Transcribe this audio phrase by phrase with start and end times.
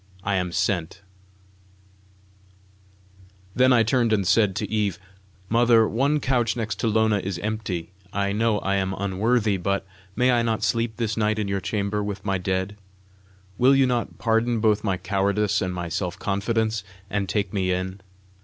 [0.23, 1.03] I AM SENT
[3.53, 4.97] Then I turned and said to Eve,
[5.47, 9.85] "Mother, one couch next to Lona is empty: I know I am unworthy, but
[10.15, 12.77] may I not sleep this night in your chamber with my dead?
[13.59, 18.01] Will you not pardon both my cowardice and my self confidence, and take me in?